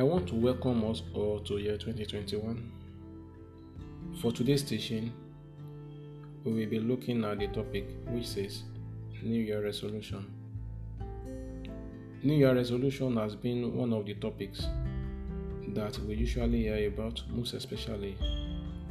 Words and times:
I 0.00 0.02
want 0.02 0.28
to 0.28 0.34
welcome 0.34 0.82
us 0.90 1.02
all 1.12 1.40
to 1.40 1.58
year 1.58 1.76
2021. 1.76 2.72
For 4.22 4.32
today's 4.32 4.62
station, 4.62 5.12
we 6.42 6.52
will 6.52 6.70
be 6.70 6.80
looking 6.80 7.22
at 7.22 7.38
the 7.38 7.48
topic 7.48 7.84
which 8.06 8.26
says 8.26 8.62
New 9.22 9.42
Year 9.42 9.62
Resolution. 9.62 10.24
New 12.22 12.32
Year 12.32 12.54
Resolution 12.54 13.18
has 13.18 13.36
been 13.36 13.76
one 13.76 13.92
of 13.92 14.06
the 14.06 14.14
topics 14.14 14.66
that 15.74 15.98
we 15.98 16.14
usually 16.14 16.62
hear 16.62 16.88
about, 16.88 17.22
most 17.28 17.52
especially 17.52 18.16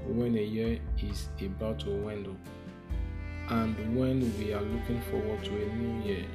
when 0.05 0.37
a 0.37 0.43
year 0.43 0.79
is 1.01 1.29
about 1.41 1.79
to 1.79 1.89
wind 1.89 2.27
up 2.27 3.51
and 3.51 3.97
when 3.97 4.31
we 4.37 4.53
are 4.53 4.61
looking 4.61 5.01
forward 5.09 5.43
to 5.43 5.55
a 5.55 5.73
new 5.73 6.03
year. 6.05 6.25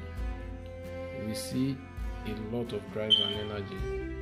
We 1.25 1.33
see 1.33 1.77
a 2.25 2.53
lot 2.53 2.73
of 2.73 2.81
drive 2.91 3.13
and 3.23 3.51
energy 3.51 4.14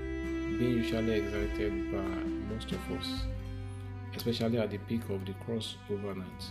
being 0.63 0.77
usually 0.77 1.19
excited 1.19 1.91
by 1.91 2.53
most 2.53 2.71
of 2.71 2.79
us, 2.97 3.23
especially 4.15 4.57
at 4.57 4.71
the 4.71 4.77
peak 4.77 5.01
of 5.09 5.25
the 5.25 5.33
crossover 5.45 6.15
night. 6.15 6.43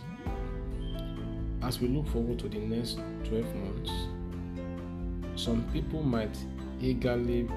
As 1.62 1.80
we 1.80 1.88
look 1.88 2.06
forward 2.08 2.38
to 2.40 2.48
the 2.50 2.58
next 2.58 2.98
12 3.24 3.54
months, 3.54 3.92
some 5.42 5.64
people 5.72 6.02
might 6.02 6.36
eagerly 6.78 7.48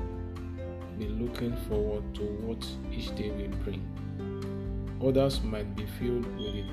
be 0.98 1.08
looking 1.09 1.58
forward 1.68 2.04
to 2.16 2.22
what 2.22 2.66
each 2.90 3.14
day 3.17 3.31
will 3.31 3.58
bring. 3.66 3.84
Others 5.06 5.42
might 5.44 5.76
be 5.76 5.86
filled 6.00 6.26
with 6.38 6.66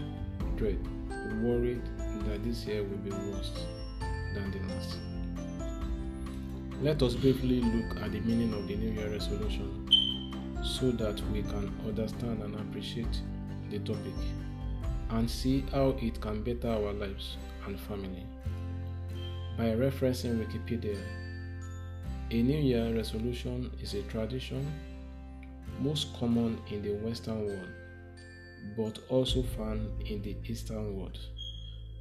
dread, 0.57 0.79
worried 1.43 1.83
that 2.27 2.45
this 2.45 2.65
year 2.67 2.85
will 2.85 2.99
be 2.99 3.11
worse 3.11 3.51
than 4.33 4.49
the 4.53 4.75
last. 4.75 5.12
Let 6.83 7.01
us 7.05 7.15
briefly 7.15 7.61
look 7.61 8.03
at 8.03 8.11
the 8.11 8.19
meaning 8.23 8.53
of 8.55 8.67
the 8.67 8.75
New 8.75 8.91
Year 8.91 9.09
resolution 9.09 9.89
so 10.65 10.91
that 10.91 11.21
we 11.31 11.43
can 11.43 11.73
understand 11.87 12.43
and 12.43 12.57
appreciate 12.57 13.21
the 13.71 13.79
topic 13.79 14.13
and 15.11 15.31
see 15.31 15.65
how 15.71 15.91
it 16.03 16.21
can 16.21 16.43
better 16.43 16.71
our 16.71 16.93
lives 16.93 17.37
and 17.69 17.79
family. 17.79 18.27
By 19.57 19.67
referencing 19.67 20.45
Wikipedia, 20.45 20.99
a 22.33 22.43
New 22.43 22.59
Year 22.59 22.93
resolution 22.93 23.71
is 23.81 23.95
a 23.95 24.03
tradition 24.03 24.67
most 25.79 26.13
common 26.19 26.59
in 26.69 26.83
the 26.83 26.95
Western 26.95 27.47
world 27.47 27.69
but 28.77 28.99
also 29.09 29.45
found 29.57 29.89
in 30.09 30.21
the 30.23 30.37
Eastern 30.49 30.97
world, 30.99 31.17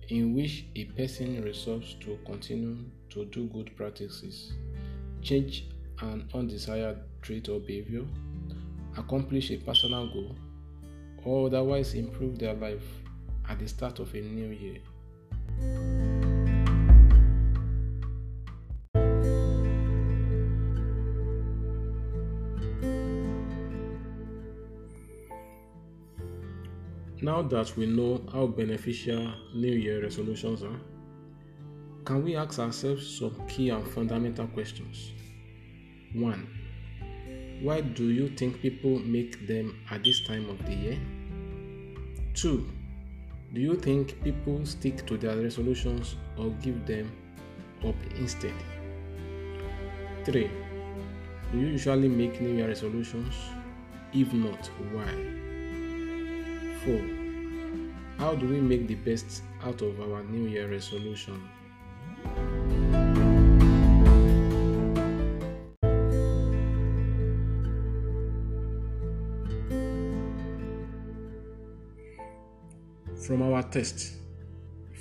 in 0.08 0.34
which 0.34 0.66
a 0.76 0.86
person 0.86 1.44
resolves 1.44 1.94
to 2.00 2.18
continue 2.26 2.78
to 3.12 3.26
do 3.26 3.46
good 3.48 3.76
practices 3.76 4.54
change 5.22 5.66
an 6.02 6.28
undesired 6.34 6.98
trait 7.22 7.48
or 7.50 7.60
behavior, 7.60 8.06
accomplish 8.98 9.52
a 9.52 9.58
personal 9.58 10.08
goal, 10.08 10.36
or 11.24 11.48
otherwise 11.48 11.94
improve 11.94 12.40
their 12.40 12.54
life 12.54 12.84
at 13.50 13.60
the 13.60 13.68
start 13.68 14.00
of 14.00 14.14
a 14.16 14.22
new 14.22 14.50
year. 14.50 14.80
Now 27.24 27.44
that 27.44 27.78
we 27.78 27.86
know 27.86 28.20
how 28.34 28.48
beneficial 28.48 29.32
New 29.54 29.74
Year 29.74 30.02
resolutions 30.02 30.64
are, 30.64 30.80
can 32.06 32.24
we 32.24 32.36
ask 32.36 32.60
ourselves 32.60 33.20
some 33.20 33.36
key 33.48 33.70
and 33.70 33.88
fundamental 33.88 34.48
questions? 34.48 35.12
1. 36.14 37.60
Why 37.62 37.82
do 37.82 38.10
you 38.10 38.30
think 38.30 38.62
people 38.62 39.00
make 39.00 39.48
them 39.48 39.80
at 39.92 40.04
this 40.04 40.26
time 40.26 40.50
of 40.50 40.66
the 40.66 40.74
year? 40.74 41.00
2. 42.34 42.68
Do 43.54 43.62
you 43.62 43.76
think 43.76 44.24
people 44.24 44.66
stick 44.66 45.06
to 45.06 45.18
their 45.18 45.38
resolutions 45.38 46.16
or 46.38 46.50
give 46.62 46.86
them 46.88 47.12
up 47.86 47.96
instead? 48.16 48.56
3. 50.26 50.50
Do 51.52 51.60
you 51.60 51.68
usually 51.68 52.08
make 52.08 52.42
New 52.42 52.54
Year 52.54 52.68
resolutions? 52.68 53.36
If 54.14 54.34
not, 54.34 54.68
why? 54.92 55.12
4. 56.86 57.00
How 58.18 58.34
do 58.36 58.48
we 58.48 58.60
make 58.60 58.88
the 58.88 58.96
best 58.96 59.44
out 59.64 59.82
of 59.82 60.00
our 60.02 60.24
New 60.24 60.50
Year 60.50 60.70
resolution? 60.70 61.42
From 73.32 73.44
our 73.44 73.64
text, 73.64 74.16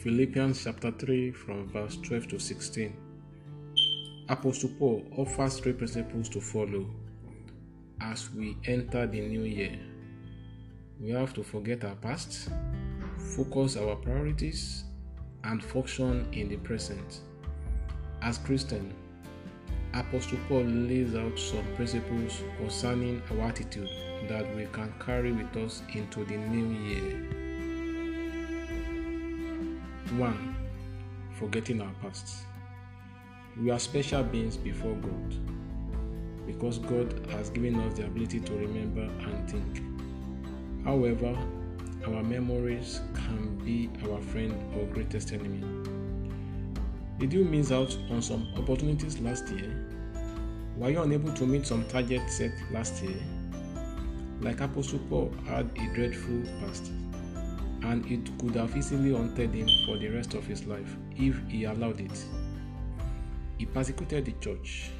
Philippians 0.04 0.62
chapter 0.62 0.92
3, 0.92 1.32
from 1.32 1.66
verse 1.66 1.96
12 1.96 2.28
to 2.28 2.38
16, 2.38 2.96
Apostle 4.28 4.70
Paul 4.78 5.04
offers 5.16 5.58
three 5.58 5.72
principles 5.72 6.28
to 6.28 6.41
follow 6.41 6.86
as 8.00 8.30
we 8.30 8.56
enter 8.66 9.08
the 9.08 9.20
new 9.20 9.42
year. 9.42 9.76
We 11.00 11.10
have 11.10 11.34
to 11.34 11.42
forget 11.42 11.82
our 11.84 11.96
past, 11.96 12.50
focus 13.34 13.76
our 13.76 13.96
priorities, 13.96 14.84
and 15.42 15.60
function 15.60 16.28
in 16.30 16.48
the 16.48 16.58
present. 16.58 17.22
As 18.22 18.38
Christian, 18.38 18.94
Apostle 19.92 20.38
Paul 20.48 20.62
lays 20.62 21.16
out 21.16 21.36
some 21.36 21.66
principles 21.74 22.44
concerning 22.58 23.22
our 23.32 23.48
attitude 23.48 23.91
that 24.28 24.47
we 24.54 24.66
can 24.66 24.94
carry 25.04 25.32
with 25.32 25.56
us 25.56 25.82
into 25.92 26.24
the 26.24 26.36
new 26.36 26.68
year. 26.78 27.40
1. 30.12 30.56
Forgetting 31.38 31.81
our 31.81 31.93
past. 32.03 32.44
We 33.60 33.71
are 33.71 33.78
special 33.78 34.22
beings 34.22 34.56
before 34.56 34.94
God 34.94 35.34
because 36.47 36.78
God 36.78 37.26
has 37.31 37.50
given 37.50 37.78
us 37.81 37.94
the 37.94 38.06
ability 38.06 38.41
to 38.41 38.53
remember 38.54 39.03
and 39.03 39.50
think. 39.50 40.84
However, 40.84 41.37
our 42.06 42.22
memories 42.22 43.00
can 43.15 43.56
be 43.65 43.91
our 44.09 44.21
friend 44.21 44.53
or 44.75 44.87
greatest 44.87 45.32
enemy. 45.32 45.62
Did 47.19 47.32
you 47.32 47.44
miss 47.44 47.71
out 47.71 47.97
on 48.10 48.22
some 48.22 48.48
opportunities 48.56 49.21
last 49.21 49.48
year? 49.48 49.87
Were 50.77 50.91
you 50.91 51.03
unable 51.03 51.32
to 51.34 51.47
meet 51.47 51.66
some 51.66 51.84
targets 51.84 52.38
set 52.38 52.53
last 52.72 53.03
year? 53.03 53.21
Like 54.41 54.60
Apostle 54.60 55.00
Paul 55.10 55.32
had 55.47 55.71
a 55.77 55.94
dreadful 55.94 56.42
past, 56.60 56.91
and 57.84 58.04
it 58.06 58.38
could 58.38 58.54
have 58.54 58.76
easily 58.76 59.12
haunted 59.12 59.54
him 59.54 59.68
for 59.86 59.96
the 59.96 60.08
rest 60.08 60.34
of 60.34 60.46
his 60.46 60.64
life 60.66 60.96
if 61.16 61.36
he 61.48 61.64
allowed 61.64 62.00
it. 62.00 62.24
He 63.58 63.66
persecuted 63.66 64.24
the 64.24 64.32
church. 64.41 64.91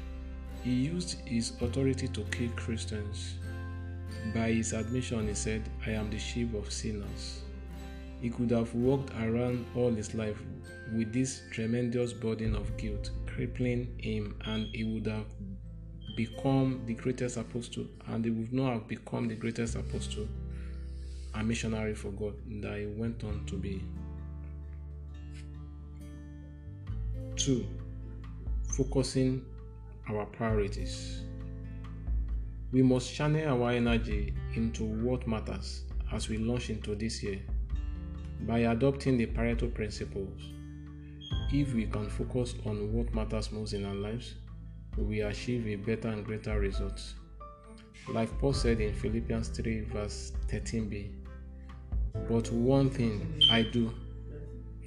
He 0.63 0.71
used 0.71 1.19
his 1.25 1.53
authority 1.61 2.07
to 2.09 2.21
kill 2.25 2.49
Christians 2.51 3.35
by 4.33 4.51
his 4.51 4.71
admission, 4.73 5.27
he 5.27 5.33
said, 5.33 5.67
I 5.85 5.91
am 5.91 6.09
the 6.09 6.19
sheep 6.19 6.53
of 6.53 6.71
sinners. 6.71 7.41
He 8.21 8.29
could 8.29 8.51
have 8.51 8.73
walked 8.75 9.11
around 9.15 9.65
all 9.75 9.91
his 9.91 10.13
life 10.13 10.39
with 10.95 11.11
this 11.11 11.41
tremendous 11.51 12.13
burden 12.13 12.55
of 12.55 12.77
guilt 12.77 13.09
crippling 13.25 13.97
him, 13.97 14.35
and 14.45 14.67
he 14.73 14.83
would 14.83 15.07
have 15.07 15.25
become 16.15 16.83
the 16.85 16.93
greatest 16.93 17.37
apostle, 17.37 17.87
and 18.07 18.23
he 18.23 18.31
would 18.31 18.53
not 18.53 18.73
have 18.73 18.87
become 18.87 19.27
the 19.27 19.35
greatest 19.35 19.75
apostle 19.75 20.27
and 21.33 21.47
missionary 21.47 21.93
for 21.93 22.09
God 22.11 22.33
that 22.61 22.79
he 22.79 22.85
went 22.87 23.23
on 23.23 23.45
to 23.45 23.55
be. 23.55 23.83
2. 27.35 27.65
Focusing 28.77 29.43
our 30.09 30.25
priorities. 30.25 31.21
We 32.71 32.83
must 32.83 33.13
channel 33.13 33.63
our 33.63 33.71
energy 33.71 34.33
into 34.55 34.83
what 34.83 35.27
matters 35.27 35.83
as 36.11 36.29
we 36.29 36.37
launch 36.37 36.69
into 36.69 36.95
this 36.95 37.23
year 37.23 37.39
by 38.41 38.59
adopting 38.59 39.17
the 39.17 39.27
Pareto 39.27 39.73
principles. 39.73 40.41
If 41.51 41.73
we 41.73 41.85
can 41.85 42.09
focus 42.09 42.55
on 42.65 42.93
what 42.93 43.13
matters 43.13 43.51
most 43.51 43.73
in 43.73 43.85
our 43.85 43.93
lives, 43.93 44.35
we 44.97 45.21
achieve 45.21 45.67
a 45.67 45.75
better 45.75 46.09
and 46.09 46.25
greater 46.25 46.59
results. 46.59 47.15
Like 48.09 48.35
Paul 48.39 48.53
said 48.53 48.81
in 48.81 48.93
Philippians 48.93 49.49
3, 49.49 49.81
verse 49.81 50.33
13b, 50.47 51.09
But 52.13 52.51
one 52.51 52.89
thing 52.89 53.41
I 53.49 53.63
do, 53.63 53.93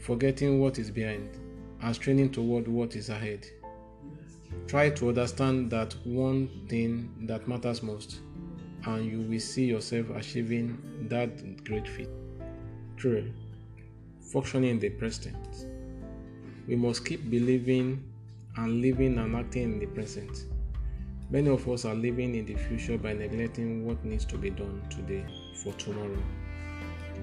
forgetting 0.03 0.61
what 0.61 0.79
is 0.79 0.91
behind 0.91 1.31
and 1.83 1.95
straining 1.95 2.31
toward 2.31 2.69
what 2.69 2.97
is 2.97 3.09
ahead. 3.09 3.47
Try 4.67 4.91
to 4.91 5.09
understand 5.09 5.71
that 5.71 5.95
one 6.05 6.49
thing 6.69 7.15
that 7.27 7.47
matters 7.49 7.83
most, 7.83 8.21
and 8.87 9.05
you 9.05 9.21
will 9.21 9.41
see 9.41 9.65
yourself 9.65 10.11
achieving 10.11 10.79
that 11.09 11.65
great 11.65 11.89
feat. 11.89 12.09
3. 12.99 13.33
Functioning 14.33 14.71
in 14.71 14.79
the 14.79 14.91
present. 14.91 15.67
We 16.67 16.77
must 16.77 17.05
keep 17.05 17.29
believing 17.31 18.03
and 18.57 18.81
living 18.81 19.19
and 19.19 19.37
acting 19.37 19.75
in 19.75 19.79
the 19.81 19.87
present. 19.87 20.47
Many 21.31 21.51
of 21.51 21.69
us 21.69 21.85
are 21.85 21.95
living 21.95 22.35
in 22.35 22.47
the 22.47 22.55
future 22.55 22.97
by 22.97 23.13
neglecting 23.13 23.87
what 23.87 24.05
needs 24.05 24.25
to 24.27 24.39
be 24.39 24.51
done 24.51 24.83
today 24.89 25.25
for 25.63 25.73
tomorrow. 25.75 26.23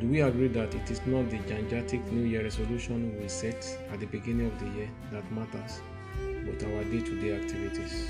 Do 0.01 0.07
we 0.07 0.21
agree 0.21 0.47
that 0.47 0.73
it 0.73 0.89
is 0.89 0.99
not 1.05 1.29
the 1.29 1.37
gigantic 1.47 2.03
New 2.11 2.23
Year 2.23 2.41
resolution 2.41 3.15
we 3.21 3.27
set 3.27 3.63
at 3.91 3.99
the 3.99 4.07
beginning 4.07 4.47
of 4.47 4.59
the 4.59 4.65
year 4.75 4.89
that 5.11 5.31
matters, 5.31 5.79
but 6.43 6.63
our 6.63 6.83
day 6.85 7.01
to 7.01 7.21
day 7.21 7.35
activities? 7.35 8.09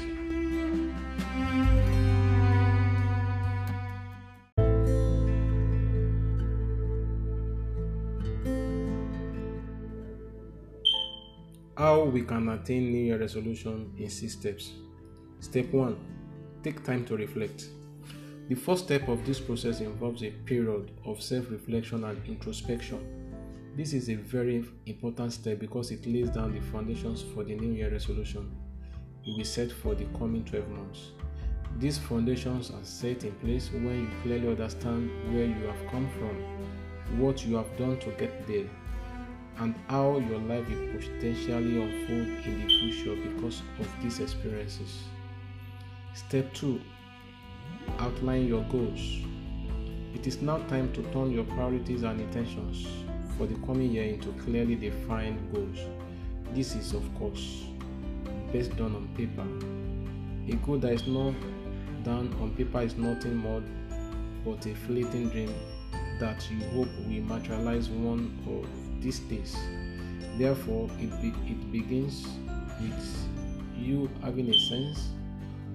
How 11.78 12.06
we 12.06 12.22
can 12.22 12.48
attain 12.48 12.90
New 12.90 13.04
Year 13.04 13.20
resolution 13.20 13.94
in 13.98 14.10
six 14.10 14.32
steps. 14.32 14.72
Step 15.42 15.74
1 15.74 15.98
Take 16.64 16.86
time 16.86 17.04
to 17.08 17.18
reflect. 17.18 17.66
The 18.52 18.58
first 18.58 18.84
step 18.84 19.08
of 19.08 19.26
this 19.26 19.40
process 19.40 19.80
involves 19.80 20.24
a 20.24 20.30
period 20.30 20.92
of 21.06 21.22
self 21.24 21.50
reflection 21.50 22.04
and 22.04 22.22
introspection. 22.28 23.00
This 23.78 23.94
is 23.94 24.10
a 24.10 24.16
very 24.16 24.66
important 24.86 25.32
step 25.32 25.58
because 25.58 25.90
it 25.90 26.06
lays 26.06 26.30
down 26.32 26.52
the 26.54 26.60
foundations 26.60 27.22
for 27.22 27.46
the 27.46 27.56
New 27.56 27.72
Year 27.72 27.90
resolution 27.90 28.54
you 29.24 29.38
will 29.38 29.46
set 29.46 29.72
for 29.72 29.96
the 29.96 30.04
coming 30.20 30.44
12 30.44 30.68
months. 30.68 31.12
These 31.80 32.00
foundations 32.00 32.72
are 32.72 32.84
set 32.84 33.24
in 33.24 33.32
place 33.36 33.72
when 33.72 34.02
you 34.02 34.10
clearly 34.22 34.50
understand 34.50 35.10
where 35.34 35.46
you 35.46 35.68
have 35.68 35.90
come 35.90 36.10
from, 36.20 37.22
what 37.22 37.46
you 37.46 37.56
have 37.56 37.78
done 37.78 38.00
to 38.00 38.10
get 38.20 38.46
there, 38.48 38.70
and 39.60 39.76
how 39.88 40.18
your 40.18 40.40
life 40.40 40.68
will 40.68 41.00
potentially 41.00 41.82
unfold 41.82 42.46
in 42.46 42.68
the 42.68 42.68
future 42.68 43.16
because 43.16 43.62
of 43.80 43.88
these 44.04 44.20
experiences. 44.20 45.04
Step 46.14 46.54
2 46.54 46.82
Outline 48.02 48.48
your 48.48 48.64
goals. 48.64 49.20
It 50.16 50.26
is 50.26 50.42
now 50.42 50.58
time 50.70 50.92
to 50.94 51.04
turn 51.14 51.30
your 51.30 51.44
priorities 51.44 52.02
and 52.02 52.20
intentions 52.20 52.88
for 53.38 53.46
the 53.46 53.54
coming 53.64 53.92
year 53.92 54.06
into 54.06 54.32
clearly 54.44 54.74
defined 54.74 55.38
goals. 55.54 55.78
This 56.52 56.74
is, 56.74 56.94
of 56.94 57.04
course, 57.20 57.66
best 58.52 58.76
done 58.76 58.96
on 58.96 59.08
paper. 59.16 59.46
A 60.52 60.56
goal 60.66 60.80
that 60.80 60.94
is 60.94 61.06
not 61.06 61.36
done 62.04 62.36
on 62.42 62.56
paper 62.56 62.82
is 62.82 62.98
nothing 62.98 63.36
more 63.36 63.62
but 64.44 64.66
a 64.66 64.74
fleeting 64.74 65.30
dream 65.30 65.54
that 66.20 66.50
you 66.50 66.60
hope 66.70 66.90
will 67.08 67.22
materialize 67.22 67.88
one 67.90 68.36
of 68.48 69.04
these 69.04 69.20
days. 69.20 69.56
Therefore, 70.40 70.90
it, 70.98 71.22
be, 71.22 71.28
it 71.52 71.72
begins 71.72 72.28
with 72.82 73.30
you 73.78 74.10
having 74.24 74.50
a 74.50 74.58
sense 74.58 75.10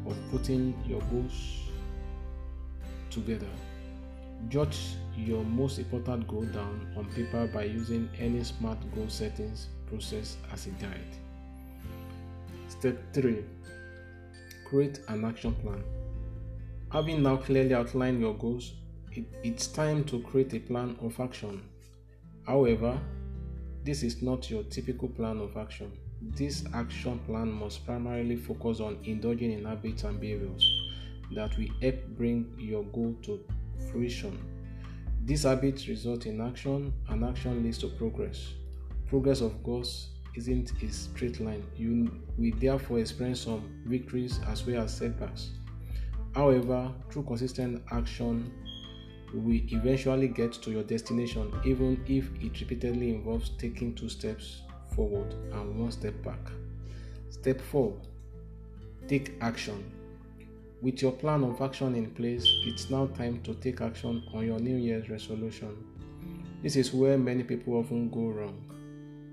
of 0.06 0.16
putting 0.32 0.74
your 0.88 1.00
goals 1.02 1.65
together. 3.16 3.48
Jot 4.50 4.76
your 5.16 5.42
most 5.42 5.78
important 5.78 6.28
goal 6.28 6.44
down 6.44 6.86
on 6.96 7.06
paper 7.06 7.46
by 7.46 7.64
using 7.64 8.08
any 8.20 8.44
SMART 8.44 8.78
goal 8.94 9.08
settings 9.08 9.68
process 9.88 10.36
as 10.52 10.66
a 10.66 10.70
guide. 10.70 11.16
Step 12.68 12.98
3 13.14 13.42
Create 14.66 15.00
an 15.08 15.24
action 15.24 15.54
plan. 15.54 15.82
Having 16.92 17.22
now 17.22 17.36
clearly 17.38 17.74
outlined 17.74 18.20
your 18.20 18.34
goals, 18.34 18.74
it, 19.12 19.24
it's 19.42 19.66
time 19.66 20.04
to 20.04 20.20
create 20.20 20.52
a 20.52 20.60
plan 20.60 20.96
of 21.00 21.18
action. 21.18 21.62
However, 22.46 22.98
this 23.84 24.02
is 24.02 24.20
not 24.20 24.50
your 24.50 24.64
typical 24.64 25.08
plan 25.08 25.38
of 25.38 25.56
action. 25.56 25.90
This 26.20 26.64
action 26.74 27.18
plan 27.20 27.50
must 27.50 27.86
primarily 27.86 28.36
focus 28.36 28.80
on 28.80 28.98
indulging 29.04 29.52
in 29.52 29.64
habits 29.64 30.04
and 30.04 30.20
behaviors 30.20 30.75
that 31.34 31.56
will 31.58 31.68
help 31.80 32.06
bring 32.16 32.54
your 32.58 32.84
goal 32.84 33.14
to 33.22 33.40
fruition. 33.90 34.38
These 35.24 35.42
habits 35.42 35.88
result 35.88 36.26
in 36.26 36.40
action, 36.40 36.92
and 37.08 37.24
action 37.24 37.62
leads 37.62 37.78
to 37.78 37.88
progress. 37.88 38.54
Progress, 39.06 39.40
of 39.40 39.62
course, 39.62 40.10
isn't 40.36 40.72
a 40.82 40.92
straight 40.92 41.40
line. 41.40 41.64
You 41.76 42.20
will 42.38 42.52
therefore 42.58 43.00
experience 43.00 43.40
some 43.40 43.68
victories 43.86 44.40
as 44.46 44.66
well 44.66 44.82
as 44.82 44.96
setbacks. 44.96 45.50
However, 46.34 46.92
through 47.10 47.24
consistent 47.24 47.82
action, 47.90 48.52
we 49.34 49.66
eventually 49.70 50.28
get 50.28 50.52
to 50.52 50.70
your 50.70 50.82
destination, 50.82 51.52
even 51.64 52.02
if 52.06 52.30
it 52.40 52.60
repeatedly 52.60 53.10
involves 53.10 53.50
taking 53.58 53.94
two 53.94 54.08
steps 54.08 54.62
forward 54.94 55.34
and 55.52 55.80
one 55.80 55.90
step 55.90 56.14
back. 56.22 56.38
Step 57.30 57.60
4 57.60 57.94
Take 59.08 59.34
action. 59.40 59.84
With 60.82 61.00
your 61.00 61.12
plan 61.12 61.42
of 61.42 61.62
action 61.62 61.94
in 61.94 62.10
place, 62.10 62.44
it's 62.64 62.90
now 62.90 63.06
time 63.06 63.40
to 63.44 63.54
take 63.54 63.80
action 63.80 64.22
on 64.34 64.46
your 64.46 64.58
New 64.58 64.76
Year's 64.76 65.08
resolution. 65.08 65.74
This 66.62 66.76
is 66.76 66.92
where 66.92 67.16
many 67.16 67.44
people 67.44 67.76
often 67.76 68.10
go 68.10 68.26
wrong. 68.28 68.62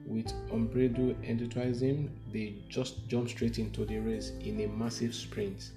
With 0.05 0.31
unbridled 0.53 1.17
enthusiasm, 1.21 2.11
they 2.31 2.55
just 2.69 3.07
jump 3.09 3.27
straight 3.27 3.59
into 3.59 3.83
the 3.83 3.99
race 3.99 4.31
in 4.39 4.61
a 4.61 4.67
massive 4.67 5.13
sprint, 5.13 5.71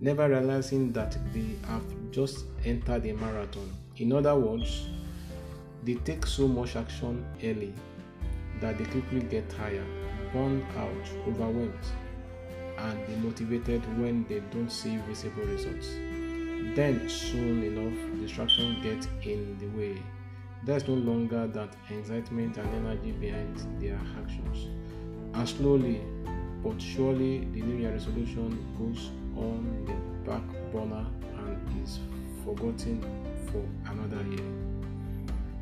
never 0.00 0.30
realizing 0.30 0.92
that 0.92 1.16
they 1.34 1.56
have 1.68 1.84
just 2.10 2.46
entered 2.64 3.04
a 3.04 3.12
marathon. 3.12 3.70
In 3.98 4.12
other 4.12 4.34
words, 4.34 4.88
they 5.84 5.94
take 5.96 6.26
so 6.26 6.48
much 6.48 6.74
action 6.74 7.24
early 7.44 7.74
that 8.60 8.78
they 8.78 8.84
quickly 8.86 9.20
get 9.20 9.50
tired, 9.50 9.86
burned 10.32 10.64
out, 10.78 11.08
overwhelmed, 11.28 11.74
and 12.78 12.98
demotivated 13.08 13.82
when 13.98 14.24
they 14.28 14.40
don't 14.52 14.70
see 14.70 14.96
visible 15.08 15.44
results. 15.44 15.88
Then, 16.74 17.08
soon 17.08 17.62
enough, 17.62 18.20
distraction 18.20 18.82
gets 18.82 19.08
in 19.22 19.56
the 19.58 19.66
way. 19.78 20.02
There's 20.64 20.86
no 20.88 20.94
longer 20.94 21.46
that 21.46 21.74
excitement 21.90 22.56
and 22.58 22.68
energy 22.74 23.12
behind 23.12 23.56
their 23.80 23.98
actions. 24.22 24.68
And 25.34 25.48
slowly 25.48 26.00
but 26.66 26.82
surely, 26.82 27.44
the 27.52 27.62
New 27.62 27.76
Year 27.76 27.92
resolution 27.92 28.58
goes 28.76 29.10
on 29.36 29.84
the 29.86 30.28
back 30.28 30.42
burner 30.72 31.06
and 31.38 31.84
is 31.84 32.00
forgotten 32.44 33.00
for 33.52 33.64
another 33.88 34.20
year. 34.28 34.44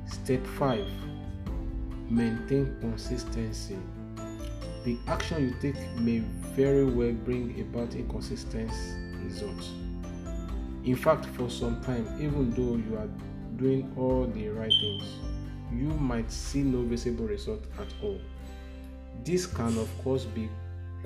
Step 0.07 0.47
5 0.59 0.87
Maintain 2.09 2.75
consistency. 2.81 3.77
The 4.85 4.99
action 5.07 5.49
you 5.49 5.73
take 5.73 5.81
may 5.99 6.19
very 6.55 6.85
well 6.85 7.13
bring 7.13 7.59
about 7.59 7.95
inconsistent 7.95 8.71
results. 9.25 9.71
In 10.85 10.95
fact, 10.95 11.25
for 11.25 11.49
some 11.49 11.81
time, 11.83 12.07
even 12.21 12.51
though 12.51 12.77
you 12.77 12.99
are 12.99 13.09
doing 13.57 13.91
all 13.97 14.27
the 14.27 14.49
right 14.51 14.71
things, 14.71 15.05
you 15.73 15.89
might 15.89 16.31
see 16.31 16.63
no 16.63 16.83
visible 16.83 17.27
result 17.27 17.65
at 17.79 17.89
all. 18.03 18.21
This 19.25 19.47
can, 19.47 19.79
of 19.79 19.89
course, 20.03 20.25
be 20.25 20.51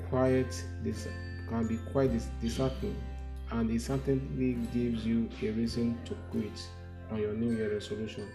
quite 0.09 0.51
this 0.83 1.07
can 1.47 1.65
be 1.65 1.77
quite 1.93 2.11
disheartening, 2.41 3.01
and 3.51 3.71
it 3.71 3.81
certainly 3.81 4.57
gives 4.73 5.05
you 5.05 5.29
a 5.41 5.51
reason 5.51 5.97
to 6.03 6.15
quit 6.31 6.67
on 7.11 7.19
your 7.19 7.33
New 7.33 7.55
Year 7.55 7.73
resolution. 7.73 8.27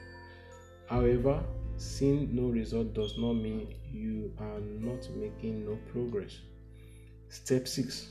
However, 0.87 1.43
Seeing 1.77 2.35
no 2.35 2.49
result 2.49 2.95
does 2.95 3.19
not 3.19 3.35
mean 3.35 3.75
you 3.93 4.33
are 4.39 4.61
not 4.61 5.09
making 5.17 5.67
no 5.67 5.79
progress. 5.93 6.39
Step 7.29 7.67
6 7.67 8.11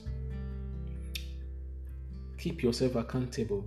Keep 2.38 2.62
yourself 2.62 2.96
accountable. 2.96 3.64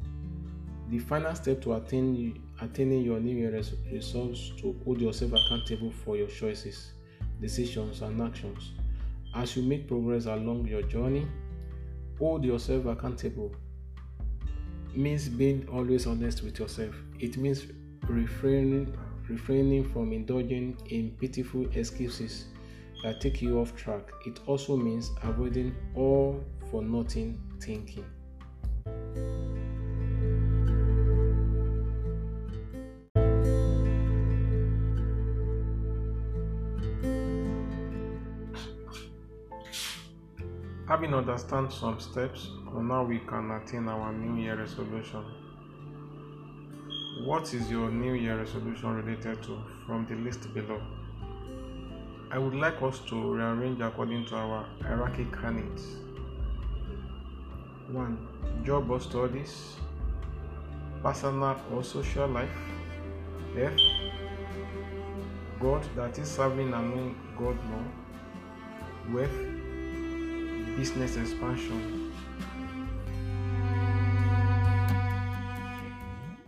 The 0.90 0.98
final 0.98 1.34
step 1.34 1.62
to 1.62 1.74
attain, 1.74 2.42
attaining 2.60 3.02
your 3.02 3.18
New 3.18 3.34
Year 3.34 3.62
results 3.90 4.52
to 4.58 4.78
hold 4.84 5.00
yourself 5.00 5.32
accountable 5.32 5.90
for 5.90 6.16
your 6.16 6.28
choices, 6.28 6.92
decisions, 7.40 8.02
and 8.02 8.20
actions. 8.20 8.72
As 9.34 9.56
you 9.56 9.62
make 9.62 9.88
progress 9.88 10.26
along 10.26 10.66
your 10.68 10.82
journey, 10.82 11.26
hold 12.18 12.44
yourself 12.44 12.84
accountable. 12.84 13.50
Means 14.94 15.28
being 15.28 15.66
always 15.72 16.06
honest 16.06 16.42
with 16.42 16.58
yourself. 16.58 16.94
It 17.18 17.38
means 17.38 17.66
refraining 18.08 18.94
refraining 19.28 19.88
from 19.92 20.12
indulging 20.12 20.76
in 20.90 21.11
pitiful 21.18 21.66
excuses 21.75 22.47
that 23.02 23.21
take 23.21 23.42
you 23.42 23.61
off 23.61 23.75
track. 23.76 24.11
It 24.25 24.40
also 24.47 24.76
means 24.76 25.11
avoiding 25.23 25.75
all 25.95 26.45
for 26.71 26.83
nothing 26.83 27.40
thinking. 27.61 28.04
Having 40.88 41.14
understand 41.14 41.73
some 41.73 41.99
steps 41.99 42.49
on 42.68 42.88
how 42.90 43.02
we 43.04 43.18
can 43.18 43.50
attain 43.50 43.88
our 43.88 44.12
New 44.12 44.40
Year 44.40 44.56
resolution 44.56 45.25
what 47.26 47.52
is 47.54 47.68
your 47.68 47.90
New 47.90 48.12
Year 48.12 48.38
resolution 48.38 48.95
related 48.95 49.42
to 49.42 49.59
from 49.85 50.06
the 50.06 50.14
list 50.14 50.54
below? 50.54 50.80
I 52.30 52.38
would 52.38 52.54
like 52.54 52.80
us 52.83 53.00
to 53.09 53.16
rearrange 53.21 53.80
according 53.80 54.26
to 54.26 54.37
our 54.37 54.64
Iraqi 54.85 55.26
needs. 55.50 55.97
1. 57.90 58.62
Job 58.64 58.88
or 58.88 59.00
studies, 59.00 59.75
personal 61.02 61.56
or 61.75 61.83
social 61.83 62.28
life, 62.28 62.56
F. 63.59 63.73
God 65.59 65.85
that 65.97 66.16
is 66.21 66.30
serving 66.30 66.73
and 66.73 66.95
knowing 66.95 67.16
God 67.37 67.59
more, 67.64 67.90
wealth, 69.12 70.76
business 70.76 71.16
expansion, 71.16 72.05